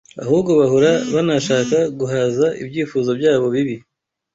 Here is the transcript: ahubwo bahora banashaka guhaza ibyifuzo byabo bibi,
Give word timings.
ahubwo 0.23 0.51
bahora 0.59 0.91
banashaka 1.13 1.77
guhaza 1.99 2.47
ibyifuzo 2.61 3.09
byabo 3.19 3.45
bibi, 3.53 3.75